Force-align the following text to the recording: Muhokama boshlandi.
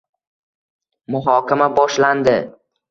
Muhokama 1.17 1.71
boshlandi. 1.79 2.37